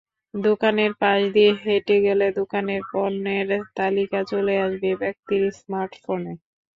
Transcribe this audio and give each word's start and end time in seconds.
দোকানের 0.33 0.91
পাশ 1.01 1.19
দিয়ে 1.33 1.51
হেঁটে 1.63 1.97
গেলে 2.05 2.25
দোকানের 2.39 2.81
পণ্যের 2.91 3.47
তালিকা 3.75 4.19
চলে 4.31 4.55
আসবে 4.65 4.89
ব্যক্তির 5.01 5.43
স্মার্টফোনে। 5.59 6.33